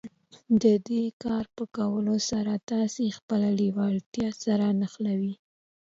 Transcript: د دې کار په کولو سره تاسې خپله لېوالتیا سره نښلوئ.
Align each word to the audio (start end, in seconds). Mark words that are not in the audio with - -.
د 0.61 0.63
دې 0.87 1.03
کار 1.23 1.45
په 1.55 1.63
کولو 1.77 2.15
سره 2.29 2.53
تاسې 2.71 3.15
خپله 3.17 3.49
لېوالتیا 3.59 4.29
سره 4.43 4.65
نښلوئ. 4.79 5.33